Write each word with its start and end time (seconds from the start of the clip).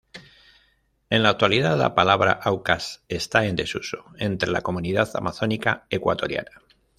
En 1.11 1.21
la 1.21 1.29
actualidad 1.29 1.77
la 1.77 1.93
palabra 1.93 2.31
Aucas 2.41 3.03
esta 3.07 3.45
en 3.45 3.55
desuso 3.55 4.03
entre 4.17 4.49
la 4.49 4.63
comunidad 4.63 5.11
amazónica 5.15 5.85
ecuatoriana. 5.91 6.59